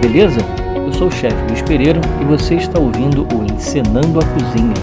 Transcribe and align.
beleza? 0.00 0.40
Eu 0.86 0.92
sou 0.92 1.08
o 1.08 1.10
chefe 1.10 1.36
Luiz 1.48 1.62
Pereira 1.62 2.00
e 2.20 2.24
você 2.24 2.54
está 2.54 2.78
ouvindo 2.78 3.26
o 3.34 3.44
Encenando 3.52 4.18
a 4.18 4.24
Cozinha. 4.24 4.74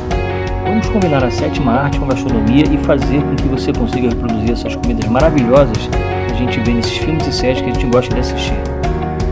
Vamos 0.64 0.88
combinar 0.90 1.24
a 1.24 1.32
sétima 1.32 1.72
arte 1.74 2.00
com 2.00 2.08
gastronomia 2.08 2.64
e 2.72 2.78
fazer 2.86 3.22
com 3.22 3.36
que 3.36 3.48
você 3.48 3.74
consiga 3.74 4.10
reproduzir 4.10 4.52
essas 4.52 4.76
comidas 4.76 5.10
maravilhosas 5.10 5.78
que 5.88 6.34
a 6.34 6.36
gente 6.36 6.60
vê 6.60 6.74
nesses 6.74 6.98
filmes 6.98 7.26
e 7.28 7.34
séries 7.34 7.62
que 7.62 7.70
a 7.70 7.74
gente 7.74 7.88
gosta 7.88 8.14
de 8.14 8.20
assistir. 8.20 8.54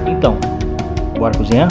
Então, 0.07 0.37
bora 1.17 1.37
cozinhar? 1.37 1.67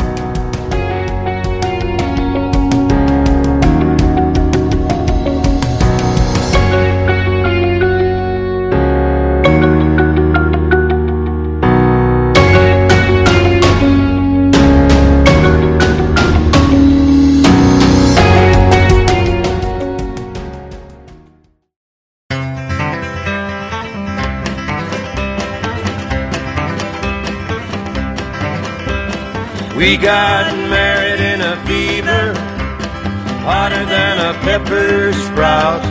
We 29.77 29.97
got 29.97 30.55
married 30.71 31.19
in 31.19 31.41
a 31.41 31.57
fever, 31.67 32.33
hotter 33.43 33.85
than 33.87 34.19
a 34.21 34.33
pepper 34.45 35.13
sprout. 35.13 35.83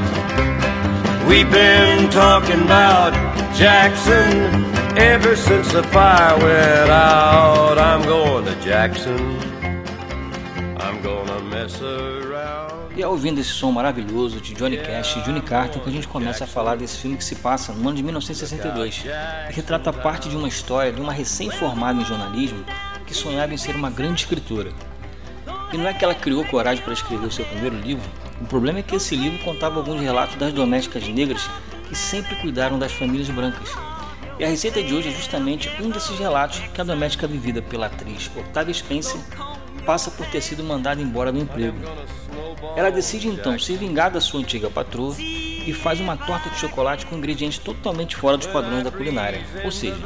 We've 1.27 1.51
been 1.51 2.09
talking 2.09 2.61
about 2.61 3.11
Jackson 3.53 4.63
ever 4.97 5.35
since 5.35 5.73
the 5.73 5.83
fire 5.91 6.37
went 6.39 6.91
out. 6.91 7.77
I'm 7.77 8.03
going 8.03 8.45
to 8.45 8.55
Jackson. 8.61 9.37
I'm 10.79 11.01
gonna 11.01 11.41
mess 11.41 11.81
around. 11.81 12.93
E 12.95 13.01
é 13.01 13.07
ouvindo 13.07 13.41
esse 13.41 13.49
som 13.49 13.73
maravilhoso 13.73 14.39
de 14.39 14.53
Johnny 14.53 14.77
Cash 14.77 15.17
e 15.17 15.21
Johnny 15.23 15.41
Carter 15.41 15.81
que 15.81 15.89
a 15.89 15.91
gente 15.91 16.07
começa 16.07 16.45
a 16.45 16.47
falar 16.47 16.77
desse 16.77 16.99
filme 16.99 17.17
que 17.17 17.23
se 17.25 17.35
passa 17.35 17.73
no 17.73 17.89
ano 17.89 17.97
de 17.97 18.03
1962 18.03 19.03
e 19.49 19.53
retrata 19.53 19.91
parte 19.91 20.29
de 20.29 20.37
uma 20.37 20.47
história 20.47 20.93
de 20.93 21.01
uma 21.01 21.11
recém-formada 21.11 21.99
em 21.99 22.05
jornalismo 22.05 22.63
que 23.13 23.19
sonhava 23.19 23.53
em 23.53 23.57
ser 23.57 23.75
uma 23.75 23.91
grande 23.91 24.21
escritora. 24.21 24.71
E 25.71 25.77
não 25.77 25.87
é 25.87 25.93
que 25.93 26.03
ela 26.03 26.15
criou 26.15 26.43
coragem 26.45 26.83
para 26.83 26.93
escrever 26.93 27.27
o 27.27 27.31
seu 27.31 27.45
primeiro 27.45 27.77
livro, 27.77 28.09
o 28.41 28.45
problema 28.45 28.79
é 28.79 28.81
que 28.81 28.95
esse 28.95 29.15
livro 29.15 29.37
contava 29.43 29.77
alguns 29.77 30.01
relatos 30.01 30.35
das 30.35 30.51
domésticas 30.51 31.07
negras 31.07 31.47
que 31.87 31.95
sempre 31.95 32.35
cuidaram 32.37 32.79
das 32.79 32.91
famílias 32.91 33.29
brancas. 33.29 33.69
E 34.39 34.43
a 34.43 34.47
receita 34.47 34.81
de 34.81 34.93
hoje 34.95 35.09
é 35.09 35.11
justamente 35.11 35.69
um 35.79 35.89
desses 35.89 36.17
relatos 36.17 36.59
que 36.73 36.81
a 36.81 36.83
doméstica 36.83 37.27
vivida 37.27 37.61
pela 37.61 37.85
atriz 37.85 38.31
Octavia 38.35 38.73
Spencer 38.73 39.21
passa 39.85 40.09
por 40.09 40.25
ter 40.27 40.41
sido 40.41 40.63
mandada 40.63 40.99
embora 40.99 41.31
do 41.31 41.37
emprego. 41.37 41.77
Ela 42.75 42.89
decide 42.89 43.27
então 43.27 43.59
se 43.59 43.75
vingar 43.75 44.09
da 44.09 44.19
sua 44.19 44.39
antiga 44.39 44.71
patroa 44.71 45.15
e 45.19 45.71
faz 45.71 45.99
uma 45.99 46.17
torta 46.17 46.49
de 46.49 46.57
chocolate 46.57 47.05
com 47.05 47.15
ingredientes 47.15 47.59
totalmente 47.59 48.15
fora 48.15 48.37
dos 48.37 48.47
padrões 48.47 48.83
da 48.83 48.91
culinária. 48.91 49.41
Ou 49.63 49.71
seja, 49.71 49.97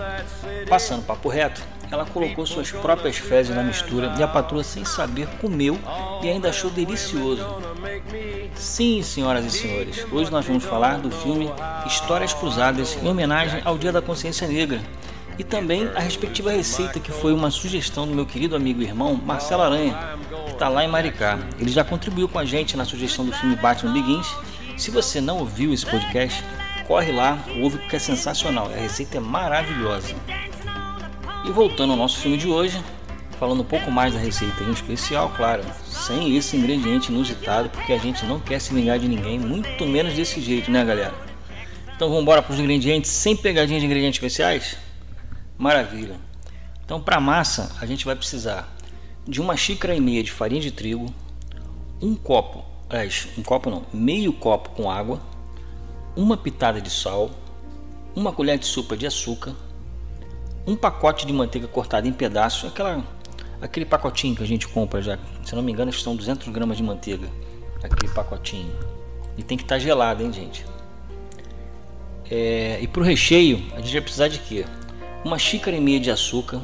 passando 0.67 1.05
papo 1.05 1.29
reto, 1.29 1.63
ela 1.91 2.05
colocou 2.05 2.45
suas 2.45 2.71
próprias 2.71 3.17
fezes 3.17 3.55
na 3.55 3.63
mistura 3.63 4.13
e 4.17 4.23
a 4.23 4.27
patroa, 4.27 4.63
sem 4.63 4.83
saber, 4.85 5.27
comeu 5.41 5.77
e 6.21 6.29
ainda 6.29 6.49
achou 6.49 6.69
delicioso. 6.69 7.45
Sim, 8.55 9.01
senhoras 9.03 9.45
e 9.45 9.51
senhores, 9.51 10.05
hoje 10.11 10.31
nós 10.31 10.45
vamos 10.45 10.63
falar 10.63 10.97
do 10.97 11.11
filme 11.11 11.49
Histórias 11.85 12.33
Cruzadas 12.33 12.97
em 13.01 13.07
homenagem 13.07 13.61
ao 13.63 13.77
Dia 13.77 13.91
da 13.91 14.01
Consciência 14.01 14.47
Negra 14.47 14.81
e 15.37 15.43
também 15.43 15.87
a 15.95 15.99
respectiva 15.99 16.51
receita 16.51 16.99
que 16.99 17.11
foi 17.11 17.33
uma 17.33 17.51
sugestão 17.51 18.07
do 18.07 18.13
meu 18.13 18.25
querido 18.25 18.55
amigo 18.55 18.81
e 18.81 18.85
irmão 18.85 19.15
Marcelo 19.15 19.61
Aranha, 19.61 19.95
que 20.45 20.53
está 20.53 20.67
lá 20.67 20.83
em 20.83 20.87
Maricá. 20.87 21.37
Ele 21.59 21.69
já 21.69 21.83
contribuiu 21.83 22.27
com 22.27 22.39
a 22.39 22.45
gente 22.45 22.75
na 22.75 22.85
sugestão 22.85 23.25
do 23.25 23.31
filme 23.31 23.55
Batman 23.55 23.93
Begins. 23.93 24.27
Se 24.75 24.89
você 24.89 25.21
não 25.21 25.37
ouviu 25.37 25.73
esse 25.73 25.85
podcast, 25.85 26.43
corre 26.87 27.11
lá, 27.11 27.37
ouve 27.61 27.77
porque 27.77 27.95
é 27.95 27.99
sensacional. 27.99 28.65
A 28.65 28.77
receita 28.77 29.17
é 29.17 29.19
maravilhosa. 29.19 30.15
E 31.47 31.51
voltando 31.51 31.91
ao 31.91 31.97
nosso 31.97 32.17
filme 32.17 32.35
de 32.35 32.45
hoje, 32.45 32.77
falando 33.39 33.61
um 33.61 33.65
pouco 33.65 33.89
mais 33.89 34.13
da 34.13 34.19
receita 34.19 34.61
em 34.65 34.71
especial, 34.71 35.31
claro, 35.37 35.63
sem 35.85 36.35
esse 36.35 36.57
ingrediente 36.57 37.09
inusitado, 37.09 37.69
porque 37.69 37.93
a 37.93 37.97
gente 37.97 38.25
não 38.25 38.37
quer 38.37 38.59
se 38.59 38.73
vingar 38.73 38.99
de 38.99 39.07
ninguém, 39.07 39.39
muito 39.39 39.85
menos 39.85 40.13
desse 40.13 40.41
jeito, 40.41 40.69
né, 40.69 40.83
galera? 40.83 41.15
Então 41.95 42.09
vamos 42.09 42.23
embora 42.23 42.41
para 42.41 42.53
os 42.53 42.59
ingredientes 42.59 43.09
sem 43.11 43.33
pegadinha 43.33 43.79
de 43.79 43.85
ingredientes 43.85 44.17
especiais? 44.17 44.77
Maravilha. 45.57 46.17
Então 46.83 46.99
para 46.99 47.17
massa 47.21 47.73
a 47.79 47.85
gente 47.85 48.03
vai 48.03 48.15
precisar 48.15 48.75
de 49.25 49.39
uma 49.39 49.55
xícara 49.55 49.95
e 49.95 50.01
meia 50.01 50.21
de 50.21 50.33
farinha 50.33 50.59
de 50.59 50.71
trigo, 50.71 51.13
um 52.01 52.13
copo, 52.13 52.65
aliás, 52.89 53.29
um 53.37 53.41
copo 53.41 53.69
não, 53.69 53.85
meio 53.93 54.33
copo 54.33 54.71
com 54.71 54.91
água, 54.91 55.21
uma 56.13 56.35
pitada 56.35 56.81
de 56.81 56.89
sal, 56.89 57.31
uma 58.13 58.33
colher 58.33 58.57
de 58.57 58.65
sopa 58.65 58.97
de 58.97 59.07
açúcar, 59.07 59.55
um 60.67 60.75
pacote 60.75 61.25
de 61.25 61.31
manteiga 61.31 61.65
cortada 61.65 62.07
em 62.07 62.11
pedaços, 62.11 62.69
aquela, 62.69 63.01
aquele 63.61 63.85
pacotinho 63.85 64.35
que 64.35 64.43
a 64.43 64.45
gente 64.45 64.67
compra 64.67 65.01
já, 65.01 65.17
se 65.45 65.55
não 65.55 65.63
me 65.63 65.71
engano, 65.71 65.93
são 65.93 66.13
200 66.13 66.49
gramas 66.49 66.75
de 66.75 66.83
manteiga, 66.83 67.27
aquele 67.81 68.11
pacotinho. 68.11 68.75
E 69.37 69.43
tem 69.43 69.57
que 69.57 69.63
estar 69.63 69.75
tá 69.75 69.79
gelado, 69.79 70.21
hein, 70.21 70.33
gente? 70.33 70.65
É, 72.29 72.79
e 72.81 72.87
para 72.87 73.01
o 73.01 73.05
recheio, 73.05 73.63
a 73.73 73.77
gente 73.77 73.93
vai 73.93 74.01
precisar 74.01 74.27
de 74.27 74.39
quê? 74.39 74.65
Uma 75.23 75.39
xícara 75.39 75.77
e 75.77 75.79
meia 75.79 76.01
de 76.01 76.11
açúcar, 76.11 76.59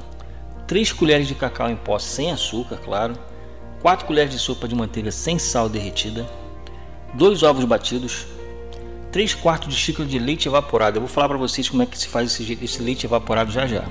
3 0.68 0.91
colheres 0.91 1.28
de 1.28 1.35
cacau 1.35 1.70
em 1.70 1.75
pó 1.75 1.97
sem 1.97 2.31
açúcar, 2.31 2.78
claro, 2.84 3.18
4 3.81 4.06
colheres 4.06 4.31
de 4.31 4.40
sopa 4.40 4.68
de 4.68 4.75
manteiga 4.75 5.12
sem 5.12 5.40
sal 5.40 5.70
derretida, 5.70 6.28
2 7.14 7.41
ovos 7.44 7.64
batidos, 7.64 8.25
3 9.13 9.35
quartos 9.35 9.72
de 9.72 9.79
xícara 9.79 10.09
de 10.09 10.18
leite 10.18 10.47
evaporado. 10.47 10.97
Eu 10.97 11.01
vou 11.01 11.07
falar 11.07 11.29
para 11.29 11.38
vocês 11.38 11.69
como 11.69 11.84
é 11.84 11.85
que 11.85 11.96
se 11.96 12.07
faz 12.07 12.31
esse, 12.31 12.57
esse, 12.59 12.81
leite 12.81 13.06
evaporado 13.06 13.51
já 13.51 13.68
já. 13.68 13.85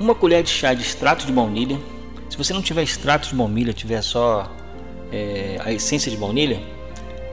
Uma 0.00 0.12
colher 0.12 0.42
de 0.42 0.50
chá 0.50 0.74
de 0.74 0.82
extrato 0.82 1.24
de 1.24 1.32
baunilha. 1.32 1.78
Se 2.28 2.36
você 2.36 2.52
não 2.52 2.60
tiver 2.60 2.82
extrato 2.82 3.28
de 3.28 3.34
baunilha, 3.36 3.72
tiver 3.72 4.02
só 4.02 4.50
é, 5.12 5.60
a 5.64 5.72
essência 5.72 6.10
de 6.10 6.16
baunilha, 6.16 6.60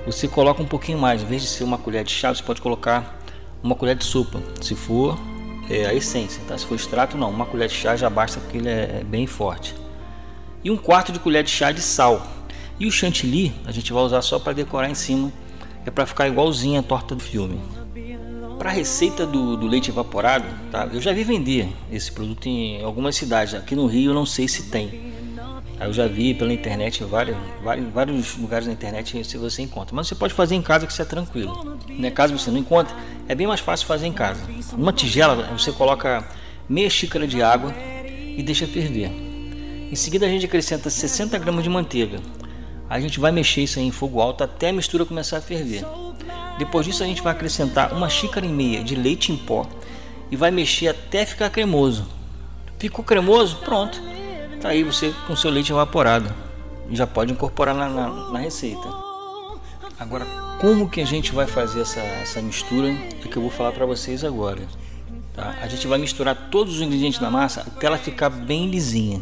você 0.06 0.28
coloca 0.28 0.62
um 0.62 0.68
pouquinho 0.68 1.00
mais. 1.00 1.24
Em 1.24 1.25
vez 1.25 1.41
de 1.41 1.47
ser 1.47 1.63
uma 1.63 1.79
colher 1.79 2.03
de 2.03 2.12
chá, 2.12 2.31
você 2.31 2.44
pode 2.44 2.62
colocar 2.62 3.19
uma 3.63 3.74
colher 3.74 3.95
de 3.95 4.06
sopa. 4.06 4.40
Se 4.62 4.75
for 4.75 5.18
é, 5.68 5.88
a 5.88 5.94
essência, 5.95 6.40
tá? 6.47 6.56
Se 6.56 6.68
for 6.68 6.75
extrato, 6.75 7.18
não. 7.18 7.31
Uma 7.31 7.47
colher 7.47 7.68
de 7.68 7.74
chá 7.74 7.95
já 7.95 8.12
basta 8.12 8.40
porque 8.40 8.59
ele 8.59 8.69
é, 8.69 9.00
é 9.00 9.03
bem 9.03 9.25
forte. 9.25 9.74
E 10.63 10.69
um 10.69 10.78
quarto 10.78 11.12
de 11.12 11.18
colher 11.18 11.44
de 11.44 11.50
chá 11.50 11.72
de 11.72 11.81
sal. 11.81 12.28
E 12.79 12.85
o 12.85 12.91
chantilly 12.91 13.56
a 13.66 13.72
gente 13.72 13.91
vai 13.91 14.03
usar 14.03 14.22
só 14.22 14.38
para 14.38 14.53
decorar 14.53 14.88
em 14.88 14.95
cima 14.95 15.31
é 15.85 15.91
para 15.91 16.06
ficar 16.06 16.28
igualzinha 16.28 16.79
a 16.79 16.84
torta 16.84 17.16
do 17.16 17.22
filme. 17.22 17.59
Para 18.57 18.69
a 18.69 18.73
receita 18.73 19.25
do, 19.25 19.56
do, 19.56 19.68
leite 19.68 19.90
evaporado, 19.90 20.46
tá? 20.72 20.90
eu 20.91 21.01
já 21.01 21.12
vi 21.13 21.23
vender 21.23 21.68
esse 21.91 22.12
produto 22.12 22.47
em 22.47 22.84
algumas 22.84 23.16
cidades. 23.16 23.53
Aqui 23.53 23.75
no 23.75 23.85
Rio 23.85 24.12
eu 24.12 24.16
não 24.16 24.25
sei 24.25 24.47
se 24.47 24.69
tem. 24.69 25.13
Eu 25.79 25.91
já 25.91 26.07
vi 26.07 26.34
pela 26.34 26.53
internet, 26.53 27.03
vários, 27.03 27.38
vários, 27.62 27.94
vários 27.94 28.38
lugares 28.38 28.66
na 28.66 28.74
internet 28.74 29.24
se 29.25 29.38
você 29.38 29.62
encontra. 29.62 29.94
Mas 29.94 30.07
você 30.07 30.16
pode 30.16 30.34
fazer 30.34 30.56
em 30.56 30.62
casa 30.62 30.88
que 30.88 30.94
isso 30.94 31.01
é 31.01 31.06
tranquilo. 31.06 31.78
Né? 31.90 32.09
Caso 32.09 32.38
você 32.38 32.50
não 32.50 32.57
encontre, 32.57 32.95
é 33.28 33.35
bem 33.35 33.45
mais 33.45 33.59
fácil 33.59 33.85
fazer 33.85 34.07
em 34.07 34.13
casa. 34.13 34.41
Uma 34.74 34.94
tigela, 34.94 35.35
você 35.51 35.72
coloca 35.74 36.25
meia 36.68 36.90
xícara 36.90 37.28
de 37.28 37.44
água 37.44 37.74
e 38.38 38.41
deixa 38.41 38.66
ferver. 38.66 39.12
Em 39.91 39.95
seguida 39.95 40.25
a 40.25 40.29
gente 40.29 40.45
acrescenta 40.45 40.90
60 40.90 41.38
gramas 41.38 41.63
de 41.63 41.69
manteiga, 41.69 42.19
a 42.89 42.99
gente 42.99 43.19
vai 43.19 43.31
mexer 43.31 43.61
isso 43.61 43.79
aí 43.79 43.85
em 43.85 43.91
fogo 43.91 44.21
alto 44.21 44.43
até 44.43 44.69
a 44.69 44.73
mistura 44.73 45.05
começar 45.05 45.37
a 45.37 45.41
ferver. 45.41 45.83
Depois 46.57 46.85
disso 46.85 47.03
a 47.03 47.05
gente 47.05 47.21
vai 47.21 47.33
acrescentar 47.33 47.93
uma 47.93 48.09
xícara 48.09 48.45
e 48.45 48.49
meia 48.49 48.83
de 48.83 48.95
leite 48.95 49.31
em 49.31 49.37
pó 49.37 49.67
e 50.31 50.35
vai 50.35 50.51
mexer 50.51 50.87
até 50.87 51.25
ficar 51.25 51.49
cremoso. 51.49 52.07
Ficou 52.77 53.03
cremoso? 53.03 53.57
Pronto. 53.57 54.01
Tá 54.61 54.69
aí 54.69 54.83
você 54.83 55.13
com 55.27 55.35
seu 55.35 55.51
leite 55.51 55.71
evaporado. 55.71 56.31
Já 56.91 57.07
pode 57.07 57.31
incorporar 57.31 57.75
na, 57.75 57.89
na, 57.89 58.09
na 58.31 58.39
receita. 58.39 58.87
Agora, 59.99 60.25
como 60.59 60.89
que 60.89 61.01
a 61.01 61.05
gente 61.05 61.33
vai 61.33 61.47
fazer 61.47 61.81
essa, 61.81 61.99
essa 61.99 62.41
mistura? 62.41 62.89
É 62.89 63.27
que 63.27 63.37
eu 63.37 63.41
vou 63.41 63.51
falar 63.51 63.71
para 63.71 63.85
vocês 63.85 64.23
agora. 64.23 64.61
Tá? 65.33 65.55
A 65.61 65.67
gente 65.67 65.87
vai 65.87 65.97
misturar 65.97 66.49
todos 66.49 66.75
os 66.75 66.81
ingredientes 66.81 67.19
da 67.19 67.29
massa 67.29 67.61
até 67.61 67.87
ela 67.87 67.97
ficar 67.97 68.29
bem 68.29 68.69
lisinha. 68.69 69.21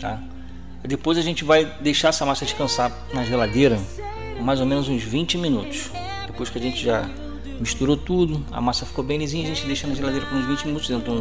Tá? 0.00 0.20
Depois 0.84 1.18
a 1.18 1.22
gente 1.22 1.44
vai 1.44 1.64
deixar 1.80 2.08
essa 2.08 2.24
massa 2.24 2.44
descansar 2.44 2.92
na 3.12 3.24
geladeira 3.24 3.78
mais 4.40 4.60
ou 4.60 4.66
menos 4.66 4.88
uns 4.88 5.02
20 5.02 5.38
minutos. 5.38 5.90
Depois 6.26 6.48
que 6.48 6.58
a 6.58 6.60
gente 6.60 6.82
já 6.82 7.08
misturou 7.60 7.96
tudo, 7.96 8.44
a 8.52 8.60
massa 8.60 8.86
ficou 8.86 9.04
bem 9.04 9.18
lisinha, 9.18 9.44
a 9.44 9.48
gente 9.48 9.66
deixa 9.66 9.86
na 9.86 9.94
geladeira 9.94 10.26
por 10.26 10.36
uns 10.36 10.46
20 10.46 10.66
minutos 10.66 10.88
dentro 10.88 11.12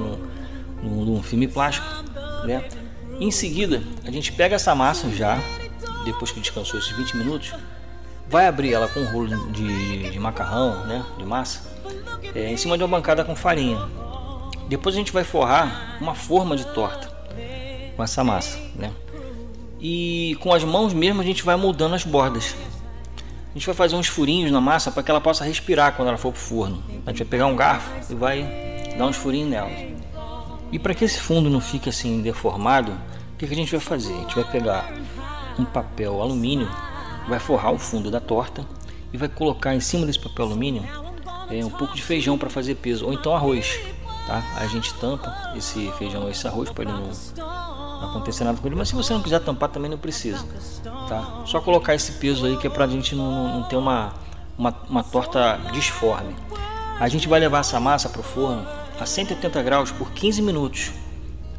de 0.81 0.87
um, 0.87 1.05
de 1.05 1.11
um 1.11 1.23
filme 1.23 1.47
plástico. 1.47 1.87
Né? 2.45 2.63
Em 3.19 3.31
seguida, 3.31 3.81
a 4.05 4.11
gente 4.11 4.31
pega 4.31 4.55
essa 4.55 4.75
massa 4.75 5.09
já, 5.09 5.39
depois 6.05 6.31
que 6.31 6.39
descansou 6.39 6.79
esses 6.79 6.95
20 6.95 7.17
minutos, 7.17 7.53
vai 8.29 8.45
abrir 8.45 8.73
ela 8.73 8.87
com 8.87 8.99
um 8.99 9.11
rolo 9.11 9.51
de, 9.51 10.09
de 10.11 10.19
macarrão, 10.19 10.85
né, 10.85 11.03
de 11.17 11.25
massa, 11.25 11.61
é, 12.35 12.51
em 12.51 12.57
cima 12.57 12.77
de 12.77 12.83
uma 12.83 12.97
bancada 12.97 13.23
com 13.23 13.35
farinha. 13.35 13.79
Depois 14.69 14.95
a 14.95 14.97
gente 14.97 15.11
vai 15.11 15.23
forrar 15.23 15.97
uma 15.99 16.13
forma 16.13 16.55
de 16.55 16.65
torta 16.73 17.07
com 17.95 18.03
essa 18.03 18.23
massa, 18.23 18.59
né? 18.75 18.91
E 19.79 20.37
com 20.39 20.53
as 20.53 20.63
mãos 20.63 20.93
mesmo 20.93 21.21
a 21.21 21.23
gente 21.23 21.43
vai 21.43 21.55
moldando 21.55 21.95
as 21.95 22.03
bordas. 22.03 22.55
A 23.49 23.53
gente 23.53 23.65
vai 23.65 23.75
fazer 23.75 23.95
uns 23.95 24.07
furinhos 24.07 24.51
na 24.51 24.61
massa 24.61 24.91
para 24.91 25.01
que 25.01 25.09
ela 25.09 25.21
possa 25.21 25.43
respirar 25.43 25.95
quando 25.95 26.09
ela 26.09 26.17
for 26.17 26.31
pro 26.31 26.41
forno. 26.41 26.83
A 27.05 27.09
gente 27.09 27.19
vai 27.19 27.27
pegar 27.27 27.47
um 27.47 27.55
garfo 27.55 27.89
e 28.11 28.15
vai 28.15 28.93
dar 28.97 29.05
uns 29.05 29.15
furinhos 29.15 29.49
nela. 29.49 29.69
E 30.71 30.77
para 30.77 30.93
que 30.93 31.05
esse 31.05 31.19
fundo 31.19 31.49
não 31.49 31.61
fique 31.61 31.89
assim 31.89 32.21
deformado, 32.21 32.91
o 33.33 33.37
que, 33.37 33.47
que 33.47 33.53
a 33.53 33.55
gente 33.55 33.71
vai 33.71 33.79
fazer? 33.79 34.13
A 34.13 34.19
gente 34.19 34.35
vai 34.35 34.43
pegar 34.51 34.93
um 35.57 35.65
papel 35.65 36.21
alumínio, 36.21 36.69
vai 37.27 37.39
forrar 37.39 37.71
o 37.71 37.79
fundo 37.79 38.11
da 38.11 38.19
torta 38.19 38.65
e 39.13 39.17
vai 39.17 39.29
colocar 39.29 39.73
em 39.73 39.79
cima 39.79 40.05
desse 40.05 40.19
papel 40.19 40.45
alumínio 40.45 40.83
é, 41.49 41.63
um 41.63 41.69
pouco 41.69 41.95
de 41.95 42.01
feijão 42.01 42.37
para 42.37 42.49
fazer 42.49 42.75
peso, 42.75 43.05
ou 43.05 43.13
então 43.13 43.33
arroz. 43.33 43.79
Tá? 44.25 44.43
A 44.57 44.67
gente 44.67 44.93
tampa 44.95 45.53
esse 45.55 45.89
feijão, 45.97 46.29
esse 46.29 46.45
arroz 46.47 46.69
para 46.69 46.83
ele 46.83 46.93
não, 46.93 47.09
acontecer 48.01 48.43
nada 48.43 48.57
com 48.59 48.67
ele, 48.67 48.75
mas 48.75 48.89
se 48.89 48.95
você 48.95 49.13
não 49.13 49.21
quiser 49.21 49.39
tampar 49.39 49.69
também 49.69 49.89
não 49.89 49.97
precisa. 49.97 50.45
Tá? 51.07 51.43
Só 51.45 51.59
colocar 51.61 51.95
esse 51.95 52.13
peso 52.13 52.45
aí 52.45 52.57
que 52.57 52.67
é 52.67 52.69
para 52.69 52.85
a 52.85 52.87
gente 52.87 53.15
não, 53.15 53.59
não 53.59 53.63
ter 53.63 53.75
uma, 53.75 54.13
uma, 54.57 54.73
uma 54.89 55.03
torta 55.03 55.59
disforme. 55.71 56.35
A 56.99 57.07
gente 57.07 57.27
vai 57.27 57.39
levar 57.39 57.59
essa 57.59 57.79
massa 57.79 58.09
para 58.09 58.21
o 58.21 58.23
forno 58.23 58.65
a 58.99 59.05
180 59.05 59.61
graus 59.63 59.91
por 59.91 60.11
15 60.11 60.41
minutos 60.41 60.91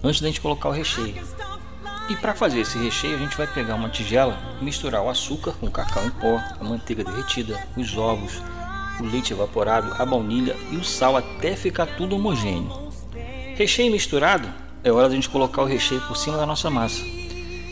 antes 0.03 0.21
da 0.21 0.27
gente 0.27 0.41
colocar 0.41 0.69
o 0.69 0.73
recheio. 0.73 1.27
E 2.09 2.17
para 2.17 2.35
fazer 2.35 2.61
esse 2.61 2.79
recheio, 2.79 3.17
a 3.17 3.19
gente 3.19 3.37
vai 3.37 3.47
pegar 3.47 3.75
uma 3.75 3.91
tigela, 3.91 4.39
misturar 4.63 5.03
o 5.03 5.11
açúcar 5.11 5.53
com 5.53 5.67
o 5.67 5.71
cacau 5.71 6.05
em 6.07 6.11
pó, 6.11 6.41
a 6.59 6.65
manteiga 6.65 7.05
derretida, 7.05 7.63
os 7.77 7.97
ovos, 7.97 8.41
o 8.99 9.05
leite 9.05 9.33
evaporado, 9.33 9.95
a 9.99 10.07
baunilha 10.07 10.57
e 10.71 10.77
o 10.77 10.85
sal 10.85 11.17
até 11.17 11.55
ficar 11.55 11.87
tudo 11.87 12.17
homogêneo. 12.17 12.89
Recheio 13.57 13.93
misturado, 13.93 14.49
é 14.85 14.93
hora 14.93 15.09
de 15.09 15.13
a 15.13 15.17
gente 15.17 15.29
colocar 15.29 15.63
o 15.63 15.67
recheio 15.67 16.01
por 16.03 16.17
cima 16.17 16.37
da 16.37 16.47
nossa 16.47 16.71
massa 16.71 17.03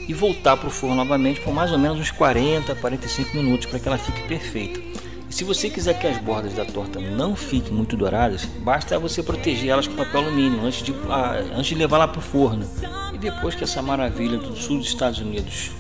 e 0.09 0.15
voltar 0.15 0.57
para 0.57 0.69
o 0.69 0.71
forno 0.71 0.97
novamente 0.97 1.41
por 1.41 1.53
mais 1.53 1.73
ou 1.73 1.79
menos 1.79 1.99
uns 1.99 2.11
40 2.11 2.73
a 2.73 2.77
45 2.77 3.37
minutos 3.37 3.67
para 3.67 3.79
que 3.79 3.89
ela 3.89 3.99
fique 3.99 4.23
perfeita. 4.23 4.81
E 5.29 5.35
se 5.35 5.43
você 5.43 5.69
quiser 5.69 5.99
que 5.99 6.07
as 6.07 6.19
bordas 6.19 6.55
da 6.55 6.65
torta 6.65 7.01
não 7.01 7.35
fiquem 7.35 7.73
muito 7.73 7.97
douradas, 7.97 8.45
basta 8.45 8.99
você 8.99 9.23
proteger 9.23 9.71
elas 9.71 9.89
com 9.89 9.95
papel 9.95 10.23
alumínio 10.23 10.65
antes 10.65 10.83
de, 10.83 10.95
ah, 11.09 11.43
antes 11.53 11.67
de 11.67 11.75
levar 11.75 11.99
lá 11.99 12.09
para 12.09 12.21
o 12.21 12.23
forno. 12.23 12.69
E 13.13 13.19
depois 13.19 13.55
que 13.55 13.65
essa 13.65 13.83
maravilha 13.83 14.39
do 14.39 14.57
sul 14.57 14.79
dos 14.79 14.87
Estados 14.87 15.19
Unidos 15.19 15.73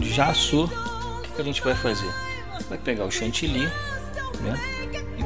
já 0.00 0.26
assou, 0.26 0.66
o 0.66 1.22
que, 1.22 1.30
que 1.30 1.40
a 1.40 1.44
gente 1.44 1.62
vai 1.62 1.74
fazer? 1.74 2.10
Vai 2.68 2.78
pegar 2.78 3.06
o 3.06 3.10
chantilly, 3.10 3.66
né? 4.40 4.79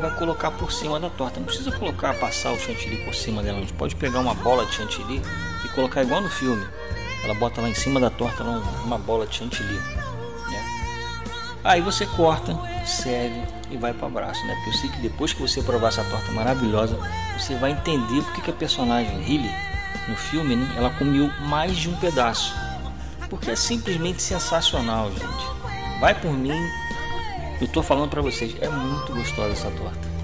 Vai 0.05 0.19
colocar 0.19 0.51
por 0.51 0.71
cima 0.71 1.01
da 1.01 1.09
torta. 1.09 1.41
Não 1.41 1.47
precisa 1.47 1.73
colocar, 1.73 2.15
passar 2.15 2.53
o 2.53 2.59
chantilly 2.59 3.05
por 3.05 3.15
cima 3.15 3.43
dela. 3.43 3.59
A 3.59 3.61
gente 3.62 3.73
pode 3.73 3.97
pegar 3.97 4.21
uma 4.21 4.35
bola 4.35 4.67
de 4.67 4.75
chantilly 4.75 5.23
e 5.65 5.69
colocar 5.69 6.03
igual 6.03 6.21
no 6.21 6.29
filme. 6.29 6.67
Ela 7.25 7.35
bota 7.35 7.61
lá 7.61 7.69
em 7.69 7.75
cima 7.75 7.99
da 7.99 8.11
torta 8.11 8.43
uma 8.43 8.99
bola 8.99 9.27
de 9.27 9.37
chantilly. 9.37 9.75
Né? 9.75 10.65
Aí 11.65 11.81
você 11.81 12.05
corta, 12.06 12.55
serve 12.85 13.43
e 13.71 13.77
vai 13.79 13.95
para 13.95 14.05
o 14.05 14.09
abraço. 14.09 14.47
Né? 14.47 14.55
Porque 14.56 14.71
eu 14.71 14.75
sei 14.75 14.91
que 14.91 14.99
depois 14.99 15.33
que 15.33 15.41
você 15.41 15.62
provar 15.62 15.89
essa 15.89 16.05
torta 16.05 16.31
maravilhosa, 16.33 16.99
você 17.39 17.55
vai 17.55 17.71
entender 17.71 18.23
porque 18.25 18.43
que 18.43 18.51
a 18.51 18.55
personagem 18.55 19.23
Hilly 19.23 19.51
no 20.06 20.17
filme 20.17 20.55
né, 20.55 20.75
ela 20.77 20.91
comeu 20.91 21.31
mais 21.41 21.77
de 21.77 21.89
um 21.89 21.97
pedaço. 21.97 22.55
Porque 23.31 23.51
é 23.51 23.56
simplesmente 23.56 24.23
sensacional, 24.23 25.11
gente. 25.11 25.99
Vai 25.99 26.15
por 26.15 26.33
mim, 26.33 26.61
eu 27.61 27.69
tô 27.69 27.83
falando 27.83 28.11
para 28.11 28.23
vocês, 28.23 28.55
é 28.61 28.69
muito 28.69 29.15
gostosa 29.15 29.53
essa 29.53 29.71
torta. 29.71 30.15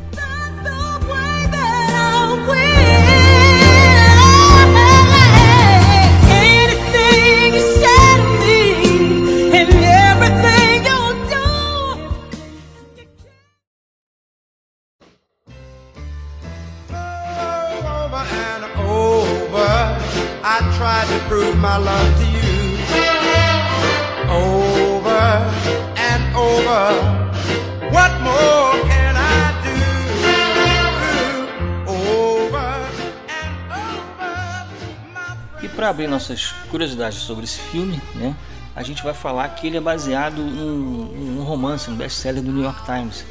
Para 35.90 36.04
abrir 36.04 36.06
nossas 36.06 36.52
curiosidades 36.70 37.18
sobre 37.18 37.44
esse 37.44 37.58
filme, 37.58 38.00
né? 38.14 38.36
A 38.76 38.82
gente 38.82 39.02
vai 39.02 39.12
falar 39.12 39.48
que 39.48 39.66
ele 39.66 39.76
é 39.76 39.80
baseado 39.80 40.40
num, 40.40 41.34
num 41.34 41.42
romance, 41.42 41.90
um 41.90 41.96
best-seller 41.96 42.40
do 42.42 42.52
New 42.52 42.62
York 42.62 42.84
Times, 42.84 43.24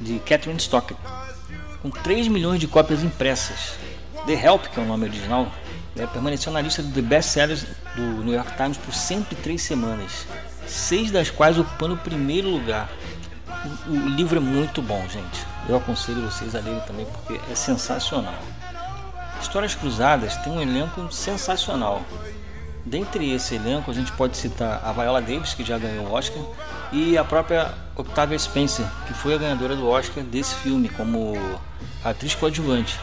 de 0.00 0.20
Catherine 0.20 0.60
Stockett, 0.60 1.00
com 1.82 1.90
3 1.90 2.28
milhões 2.28 2.60
de 2.60 2.68
cópias 2.68 3.02
impressas. 3.02 3.74
The 4.26 4.34
Help, 4.34 4.66
que 4.66 4.78
é 4.78 4.82
o 4.82 4.86
nome 4.86 5.06
original, 5.06 5.50
né, 5.96 6.06
permaneceu 6.06 6.52
na 6.52 6.60
lista 6.60 6.82
de 6.82 7.02
best-sellers 7.02 7.66
do 7.96 8.24
New 8.24 8.34
York 8.34 8.56
Times 8.56 8.76
por 8.76 8.94
103 8.94 9.60
semanas, 9.60 10.24
seis 10.68 11.10
das 11.10 11.30
quais 11.30 11.58
ocupando 11.58 11.94
o 11.94 11.98
primeiro 11.98 12.48
lugar 12.48 12.88
o 13.88 14.08
livro 14.10 14.36
é 14.36 14.40
muito 14.40 14.80
bom, 14.80 15.04
gente. 15.08 15.44
Eu 15.68 15.76
aconselho 15.76 16.22
vocês 16.22 16.54
a 16.54 16.60
lerem 16.60 16.80
também 16.86 17.06
porque 17.06 17.40
é 17.50 17.54
sensacional. 17.56 18.38
Histórias 19.40 19.74
Cruzadas 19.74 20.36
tem 20.38 20.52
um 20.52 20.60
elenco 20.60 21.10
sensacional. 21.12 22.02
Dentre 22.84 23.32
esse 23.32 23.54
elenco, 23.54 23.90
a 23.90 23.94
gente 23.94 24.10
pode 24.12 24.36
citar 24.36 24.80
a 24.84 24.92
Viola 24.92 25.20
Davis, 25.20 25.52
que 25.52 25.64
já 25.64 25.76
ganhou 25.78 26.06
o 26.06 26.12
Oscar, 26.12 26.42
e 26.92 27.18
a 27.18 27.24
própria 27.24 27.74
Octavia 27.94 28.38
Spencer, 28.38 28.86
que 29.06 29.12
foi 29.12 29.34
a 29.34 29.38
ganhadora 29.38 29.76
do 29.76 29.86
Oscar 29.86 30.24
desse 30.24 30.54
filme 30.56 30.88
como 30.88 31.34
atriz 32.02 32.34
coadjuvante, 32.34 32.98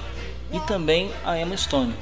e 0.51 0.59
também 0.61 1.11
a 1.23 1.37
Emma 1.37 1.55
Stone. 1.55 1.95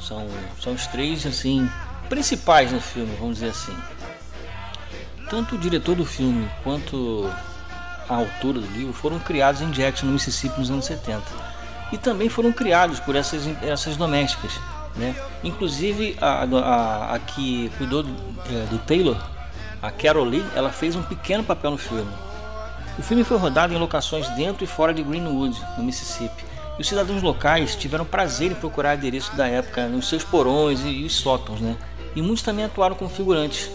São, 0.00 0.26
são 0.60 0.72
os 0.72 0.86
três 0.86 1.26
assim 1.26 1.68
principais 2.08 2.72
no 2.72 2.80
filme, 2.80 3.14
vamos 3.18 3.34
dizer 3.34 3.50
assim. 3.50 3.76
Tanto 5.28 5.54
o 5.54 5.58
diretor 5.58 5.94
do 5.94 6.04
filme 6.04 6.48
quanto 6.64 7.30
a 8.08 8.16
autora 8.16 8.60
do 8.60 8.66
livro 8.66 8.92
foram 8.92 9.18
criados 9.20 9.60
em 9.60 9.70
Jackson, 9.70 10.06
no 10.06 10.12
Mississippi, 10.12 10.58
nos 10.58 10.70
anos 10.70 10.86
70. 10.86 11.22
E 11.92 11.98
também 11.98 12.28
foram 12.28 12.52
criados 12.52 13.00
por 13.00 13.16
essas, 13.16 13.42
essas 13.62 13.96
domésticas. 13.96 14.52
Né? 14.96 15.14
Inclusive 15.42 16.16
a, 16.20 16.44
a, 16.44 17.14
a 17.14 17.18
que 17.18 17.70
cuidou 17.78 18.02
do, 18.02 18.10
é, 18.50 18.66
do 18.66 18.78
Taylor, 18.78 19.16
a 19.82 19.90
Carol 19.90 20.24
Lee, 20.24 20.44
ela 20.54 20.70
fez 20.70 20.94
um 20.94 21.02
pequeno 21.02 21.42
papel 21.42 21.70
no 21.70 21.78
filme. 21.78 22.10
O 22.98 23.02
filme 23.02 23.24
foi 23.24 23.38
rodado 23.38 23.72
em 23.72 23.78
locações 23.78 24.28
dentro 24.30 24.62
e 24.62 24.66
fora 24.66 24.92
de 24.92 25.02
Greenwood, 25.02 25.58
no 25.78 25.84
Mississippi. 25.84 26.44
E 26.78 26.82
os 26.82 26.88
cidadãos 26.88 27.22
locais 27.22 27.74
tiveram 27.74 28.04
prazer 28.04 28.52
em 28.52 28.54
procurar 28.54 28.92
adereço 28.92 29.34
da 29.36 29.46
época 29.46 29.86
nos 29.86 30.08
seus 30.08 30.24
porões 30.24 30.80
e, 30.80 30.88
e 30.88 31.04
os 31.06 31.14
sótãos, 31.14 31.60
né? 31.60 31.76
E 32.14 32.20
muitos 32.20 32.42
também 32.42 32.64
atuaram 32.64 32.96
como 32.96 33.10
figurantes. 33.10 33.70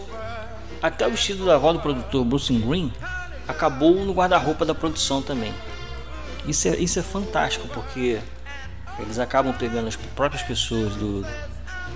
Até 0.81 1.07
o 1.07 1.11
vestido 1.11 1.45
da 1.45 1.55
avó 1.55 1.73
do 1.73 1.79
produtor 1.79 2.23
Bruce 2.23 2.53
Green 2.53 2.91
acabou 3.47 3.95
no 3.95 4.13
guarda-roupa 4.13 4.65
da 4.65 4.75
produção 4.75 5.21
também. 5.21 5.53
Isso 6.47 6.67
é, 6.67 6.75
isso 6.77 6.99
é 6.99 7.01
fantástico 7.01 7.67
porque 7.69 8.19
eles 8.99 9.19
acabam 9.19 9.53
pegando 9.53 9.87
as 9.87 9.95
próprias 9.95 10.43
pessoas 10.43 10.95
do, 10.95 11.25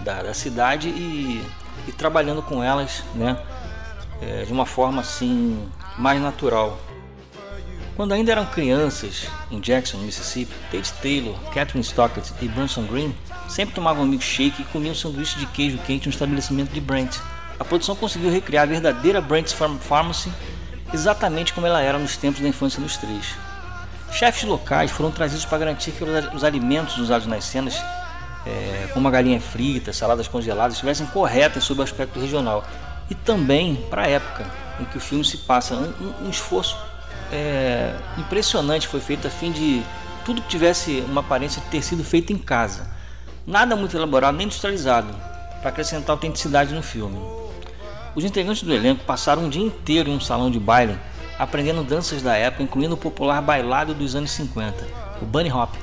da, 0.04 0.24
da 0.24 0.34
cidade 0.34 0.90
e, 0.90 1.46
e, 1.88 1.92
trabalhando 1.92 2.42
com 2.42 2.64
elas 2.64 3.04
né, 3.16 3.38
é, 4.22 4.44
de 4.44 4.52
uma 4.52 4.66
forma 4.66 5.02
assim 5.02 5.70
mais 5.98 6.22
natural. 6.22 6.80
Quando 7.96 8.14
ainda 8.14 8.32
eram 8.32 8.46
crianças 8.46 9.28
em 9.52 9.60
Jackson, 9.60 9.98
Mississippi, 9.98 10.54
Tate 10.72 10.94
Taylor, 11.02 11.36
Catherine 11.54 11.84
Stockett 11.84 12.34
e 12.42 12.48
Brunson 12.48 12.86
Green 12.86 13.14
sempre 13.48 13.76
tomavam 13.76 14.06
milkshake 14.06 14.62
e 14.62 14.66
comiam 14.66 14.96
sanduíche 14.96 15.38
de 15.38 15.46
queijo 15.48 15.78
quente 15.80 16.08
no 16.08 16.14
estabelecimento 16.14 16.72
de 16.72 16.80
Brent. 16.80 17.18
A 17.60 17.66
produção 17.66 17.96
conseguiu 17.96 18.32
recriar 18.32 18.64
a 18.64 18.68
verdadeira 18.68 19.20
Brent's 19.20 19.54
Pharmacy 19.54 20.32
exatamente 20.94 21.54
como 21.54 21.68
ela 21.68 21.82
era 21.82 22.00
nos 22.00 22.16
tempos 22.16 22.42
da 22.42 22.48
infância 22.48 22.82
dos 22.82 22.96
três. 22.96 23.36
Chefes 24.12 24.44
locais 24.44 24.92
foram 24.92 25.12
trazidos 25.12 25.46
para 25.46 25.60
garantir 25.60 25.92
que 25.92 26.04
os 26.04 26.44
alimentos 26.44 26.98
usados 26.98 27.28
nas 27.28 27.44
cenas, 27.46 27.76
é, 28.46 28.90
como 28.94 29.08
a 29.08 29.12
galinha 29.12 29.40
frita, 29.40 29.94
saladas 29.94 30.28
congeladas, 30.28 30.74
estivessem 30.74 31.06
corretas 31.08 31.64
sob 31.64 31.80
o 31.80 31.84
aspecto 31.84 32.20
regional. 32.20 32.66
E 33.10 33.16
também 33.16 33.76
para 33.90 34.04
a 34.04 34.08
época 34.08 34.46
em 34.80 34.86
que 34.86 34.98
o 34.98 35.00
filme 35.00 35.24
se 35.24 35.38
passa. 35.38 35.76
Um, 35.76 36.26
um 36.26 36.30
esforço 36.30 36.78
é, 37.32 37.94
impressionante 38.18 38.88
foi 38.88 39.00
feito 39.00 39.28
a 39.28 39.30
fim 39.30 39.52
de 39.52 39.84
tudo 40.26 40.42
que 40.42 40.48
tivesse 40.48 41.04
uma 41.08 41.22
aparência 41.22 41.62
de 41.62 41.68
ter 41.68 41.82
sido 41.82 42.04
feito 42.04 42.34
em 42.34 42.38
casa. 42.38 42.88
Nada 43.46 43.76
muito 43.76 43.96
elaborado 43.96 44.38
nem 44.38 44.46
industrializado, 44.46 45.14
para 45.60 45.70
acrescentar 45.70 46.12
autenticidade 46.12 46.74
no 46.74 46.84
filme. 46.84 47.20
Os 48.16 48.24
integrantes 48.24 48.64
do 48.64 48.74
elenco 48.74 49.04
passaram 49.06 49.46
um 49.46 49.50
dia 49.50 49.64
inteiro 49.64 50.10
em 50.10 50.16
um 50.16 50.20
salão 50.20 50.50
de 50.50 50.60
baile 50.60 50.98
aprendendo 51.40 51.86
danças 51.86 52.22
da 52.22 52.36
época, 52.36 52.64
incluindo 52.64 52.96
o 52.96 52.98
popular 52.98 53.42
bailado 53.42 53.94
dos 53.94 54.14
anos 54.14 54.32
50, 54.32 54.86
o 55.22 55.26
Bunny 55.26 55.50
Hop, 55.50 55.74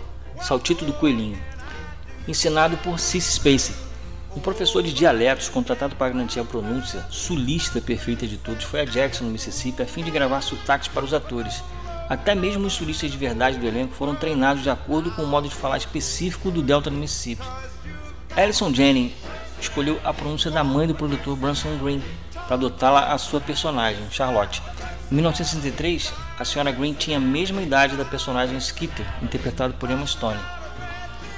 saltito 0.42 0.84
do 0.84 0.92
coelhinho, 0.92 1.38
ensinado 2.28 2.76
por 2.76 3.00
Cissy 3.00 3.32
Spacey. 3.32 3.74
Um 4.36 4.40
professor 4.40 4.82
de 4.82 4.92
dialetos 4.92 5.48
contratado 5.48 5.96
para 5.96 6.12
garantir 6.12 6.40
a 6.40 6.44
pronúncia 6.44 7.06
sulista 7.08 7.80
perfeita 7.80 8.26
de 8.26 8.36
todos 8.36 8.64
foi 8.64 8.82
a 8.82 8.84
Jackson, 8.84 9.24
no 9.24 9.30
Mississippi, 9.30 9.82
a 9.82 9.86
fim 9.86 10.04
de 10.04 10.10
gravar 10.10 10.42
sotaques 10.42 10.88
para 10.88 11.06
os 11.06 11.14
atores. 11.14 11.64
Até 12.06 12.34
mesmo 12.34 12.66
os 12.66 12.74
sulistas 12.74 13.10
de 13.10 13.16
verdade 13.16 13.58
do 13.58 13.66
elenco 13.66 13.94
foram 13.94 14.14
treinados 14.14 14.62
de 14.62 14.68
acordo 14.68 15.10
com 15.12 15.22
o 15.22 15.26
modo 15.26 15.48
de 15.48 15.54
falar 15.54 15.78
específico 15.78 16.50
do 16.50 16.62
Delta 16.62 16.90
do 16.90 16.96
Mississippi. 16.96 17.46
Alison 18.36 18.72
Jennings 18.74 19.14
escolheu 19.58 19.98
a 20.04 20.12
pronúncia 20.12 20.50
da 20.50 20.62
mãe 20.62 20.86
do 20.86 20.94
produtor 20.94 21.34
Branson 21.34 21.78
Green 21.78 22.02
para 22.46 22.56
adotá-la 22.56 23.14
a 23.14 23.18
sua 23.18 23.40
personagem, 23.40 24.02
Charlotte. 24.10 24.62
Em 25.10 25.14
1963, 25.14 26.12
a 26.36 26.44
senhora 26.44 26.72
Green 26.72 26.92
tinha 26.92 27.18
a 27.18 27.20
mesma 27.20 27.62
idade 27.62 27.96
da 27.96 28.04
personagem 28.04 28.58
Skitter, 28.58 29.06
interpretado 29.22 29.72
por 29.74 29.88
Emma 29.88 30.04
Stone. 30.04 30.40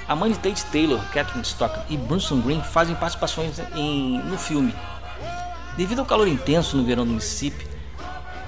A 0.08 0.16
mãe 0.16 0.32
de 0.32 0.38
Tate 0.38 0.64
Taylor, 0.66 0.98
Catherine 1.12 1.42
Stock 1.42 1.78
e 1.90 1.96
Brunson 1.98 2.40
Green 2.40 2.62
fazem 2.62 2.94
participações 2.94 3.58
em, 3.74 4.22
no 4.22 4.38
filme. 4.38 4.74
Devido 5.76 5.98
ao 5.98 6.06
calor 6.06 6.26
intenso 6.26 6.78
no 6.78 6.84
verão 6.84 7.06
do 7.06 7.12
Mississippi, 7.12 7.66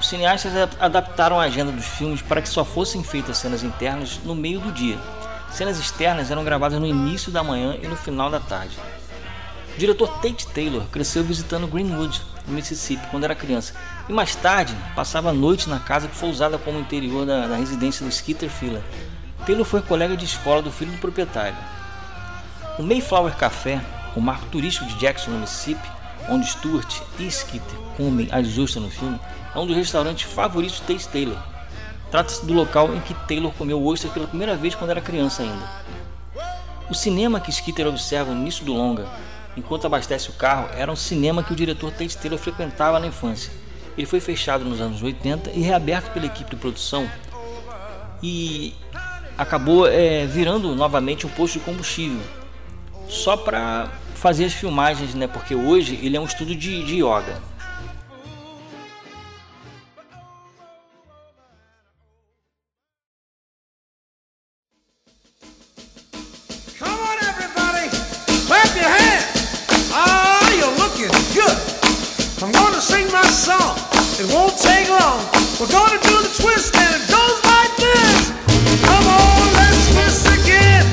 os 0.01 0.09
cineastas 0.09 0.55
adaptaram 0.81 1.39
a 1.39 1.45
agenda 1.45 1.71
dos 1.71 1.85
filmes 1.85 2.23
para 2.23 2.41
que 2.41 2.49
só 2.49 2.65
fossem 2.65 3.05
feitas 3.05 3.37
cenas 3.37 3.63
internas 3.63 4.19
no 4.25 4.35
meio 4.35 4.59
do 4.59 4.73
dia. 4.73 4.99
Cenas 5.53 5.79
externas 5.79 6.31
eram 6.31 6.45
gravadas 6.45 6.81
no 6.81 6.87
início 6.87 7.31
da 7.31 7.43
manhã 7.43 7.77
e 7.83 7.87
no 7.87 7.95
final 7.95 8.31
da 8.31 8.41
tarde. 8.41 8.75
O 9.77 9.79
diretor 9.79 10.09
Tate 10.23 10.47
Taylor 10.47 10.87
cresceu 10.91 11.23
visitando 11.23 11.67
Greenwood, 11.67 12.23
no 12.47 12.55
Mississippi, 12.55 13.07
quando 13.11 13.25
era 13.25 13.35
criança, 13.35 13.75
e 14.09 14.13
mais 14.13 14.35
tarde 14.35 14.75
passava 14.95 15.31
a 15.31 15.33
noite 15.33 15.69
na 15.69 15.79
casa 15.79 16.09
que 16.09 16.15
foi 16.15 16.29
usada 16.29 16.59
como 16.59 16.79
interior 16.79 17.27
da, 17.27 17.47
da 17.47 17.57
residência 17.57 18.05
do 18.05 18.13
Skeeter 18.13 18.51
Filler. 18.51 18.83
Taylor 19.47 19.65
foi 19.65 19.81
colega 19.83 20.17
de 20.17 20.25
escola 20.25 20.63
do 20.63 20.71
filho 20.71 20.93
do 20.93 20.99
proprietário. 20.99 21.57
O 22.79 22.83
Mayflower 22.83 23.37
Café, 23.37 23.81
o 24.15 24.21
marco 24.21 24.47
turístico 24.47 24.87
de 24.87 24.95
Jackson, 24.97 25.31
no 25.31 25.39
Mississippi, 25.39 25.89
onde 26.29 26.47
Stuart 26.47 27.01
e 27.19 27.31
Skeeter 27.31 27.79
comem 27.97 28.29
as 28.31 28.59
ostras 28.59 28.85
no 28.85 28.91
filme, 28.91 29.19
é 29.55 29.59
um 29.59 29.67
dos 29.67 29.77
restaurantes 29.77 30.31
favoritos 30.31 30.83
de 30.87 31.09
Taylor. 31.09 31.39
Trata-se 32.11 32.45
do 32.45 32.53
local 32.53 32.95
em 32.95 33.01
que 33.01 33.15
Taylor 33.27 33.53
comeu 33.53 33.85
ostras 33.85 34.13
pela 34.13 34.27
primeira 34.27 34.57
vez 34.57 34.75
quando 34.75 34.91
era 34.91 35.01
criança 35.01 35.43
ainda. 35.43 35.69
O 36.91 36.95
cinema 36.95 37.41
que 37.41 37.53
Skeeter 37.53 37.87
observa 37.87 38.33
no 38.33 38.41
início 38.41 38.65
do 38.65 38.73
longa, 38.73 39.07
enquanto 39.57 39.87
abastece 39.87 40.31
o 40.31 40.33
carro, 40.35 40.69
era 40.77 40.91
um 40.91 40.97
cinema 40.97 41.43
que 41.43 41.53
o 41.53 41.57
diretor 41.57 41.93
Taylor 41.93 42.39
frequentava 42.39 42.99
na 42.99 43.07
infância. 43.07 43.53
Ele 43.97 44.07
foi 44.07 44.21
fechado 44.21 44.65
nos 44.65 44.81
anos 44.81 45.03
80 45.03 45.51
e 45.51 45.61
reaberto 45.61 46.11
pela 46.11 46.27
equipe 46.27 46.51
de 46.51 46.57
produção 46.57 47.09
e 48.23 48.75
acabou 49.37 49.87
é, 49.87 50.27
virando 50.27 50.75
novamente 50.75 51.27
um 51.27 51.31
posto 51.31 51.59
de 51.59 51.65
combustível 51.65 52.21
só 53.09 53.37
para 53.37 53.91
fazer 54.15 54.45
as 54.45 54.53
filmagens, 54.53 55.15
né? 55.15 55.27
Porque 55.27 55.55
hoje 55.55 55.99
ele 56.03 56.17
é 56.17 56.21
um 56.21 56.25
estudo 56.25 56.55
de, 56.55 56.85
de 56.85 56.97
yoga. 56.97 57.43
It 74.21 74.31
won't 74.35 74.55
take 74.59 74.87
long. 74.91 75.19
We're 75.59 75.73
gonna 75.73 75.99
do 76.03 76.21
the 76.21 76.29
twist 76.43 76.77
and 76.77 76.95
it 76.95 77.09
goes 77.09 77.41
like 77.43 77.75
this. 77.81 78.31
Come 78.85 79.07
on, 79.09 79.49
let's 79.57 79.89
twist 79.95 80.27
again. 80.27 80.85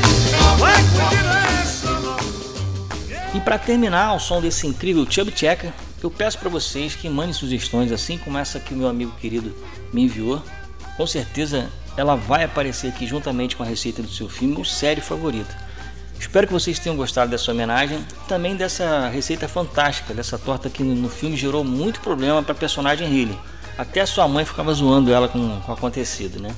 Like 0.62 0.86
we 0.96 1.04
did 1.12 1.26
last 1.26 1.84
summer. 1.84 2.18
E 3.36 3.42
para 3.42 3.60
terminar, 3.60 4.06
ao 4.06 4.20
som 4.22 4.40
desse 4.40 4.66
incrível 4.66 5.06
Chubby 5.10 5.34
Checker, 5.36 5.74
eu 6.02 6.10
peço 6.10 6.40
para 6.40 6.48
vocês 6.48 6.96
que 6.96 7.10
mandem 7.10 7.34
sugestões 7.34 7.92
assim 7.92 8.18
como 8.18 8.38
essa 8.38 8.62
que 8.62 8.74
o 8.74 8.78
meu 8.78 8.88
amigo 8.88 9.12
querido 9.20 9.54
me 9.92 10.04
enviou. 10.04 10.42
Com 10.96 11.06
certeza 11.06 11.70
ela 11.98 12.16
vai 12.16 12.46
aparecer 12.46 12.88
aqui 12.88 13.06
juntamente 13.06 13.58
com 13.58 13.64
a 13.64 13.66
receita 13.66 14.02
do 14.02 14.10
seu 14.10 14.30
filme 14.30 14.56
ou 14.56 14.64
série 14.64 15.02
favorita. 15.02 15.67
Espero 16.20 16.48
que 16.48 16.54
vocês 16.54 16.80
tenham 16.80 16.98
gostado 16.98 17.32
dessa 17.32 17.52
homenagem, 17.52 18.04
também 18.28 18.56
dessa 18.56 19.08
receita 19.08 19.48
fantástica, 19.48 20.14
dessa 20.14 20.38
torta 20.38 20.70
que 20.70 20.84
no 20.84 21.10
filme 21.10 21.38
gerou 21.38 21.64
muito 21.64 22.00
problema 22.02 22.42
para 22.42 22.54
a 22.54 22.56
personagem 22.56 23.08
Hilly. 23.08 23.38
Até 23.78 24.02
a 24.02 24.08
sua 24.08 24.28
mãe 24.28 24.44
ficava 24.44 24.74
zoando 24.74 25.14
ela 25.14 25.28
com, 25.28 25.62
com 25.62 25.72
o 25.72 25.76
acontecido, 25.76 26.40
né? 26.40 26.54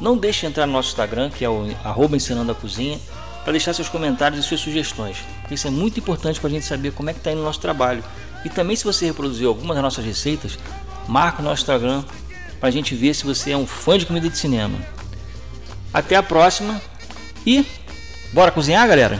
Não 0.00 0.16
deixe 0.16 0.40
de 0.42 0.46
entrar 0.46 0.66
no 0.66 0.72
nosso 0.72 0.90
Instagram, 0.90 1.30
que 1.30 1.44
é 1.44 1.48
o 1.48 1.68
arroba 1.82 2.16
ensinando 2.16 2.52
a 2.52 2.54
cozinha, 2.54 3.00
para 3.42 3.52
deixar 3.52 3.72
seus 3.72 3.88
comentários 3.88 4.44
e 4.44 4.46
suas 4.46 4.60
sugestões. 4.60 5.18
Isso 5.50 5.66
é 5.66 5.70
muito 5.70 5.98
importante 5.98 6.38
para 6.38 6.48
a 6.48 6.50
gente 6.50 6.64
saber 6.64 6.92
como 6.92 7.10
é 7.10 7.12
que 7.12 7.20
está 7.20 7.32
indo 7.32 7.40
o 7.40 7.44
nosso 7.44 7.60
trabalho. 7.60 8.04
E 8.44 8.48
também 8.48 8.76
se 8.76 8.84
você 8.84 9.06
reproduziu 9.06 9.48
alguma 9.48 9.74
das 9.74 9.82
nossas 9.82 10.04
receitas, 10.04 10.58
marca 11.08 11.40
o 11.40 11.44
nosso 11.44 11.62
Instagram 11.62 12.04
para 12.60 12.68
a 12.68 12.72
gente 12.72 12.94
ver 12.94 13.14
se 13.14 13.24
você 13.24 13.52
é 13.52 13.56
um 13.56 13.66
fã 13.66 13.98
de 13.98 14.06
comida 14.06 14.28
de 14.28 14.36
cinema. 14.36 14.78
Até 15.92 16.16
a 16.16 16.22
próxima 16.22 16.80
e 17.46 17.64
Bora 18.36 18.50
cozinhar, 18.50 18.86
galera? 18.86 19.18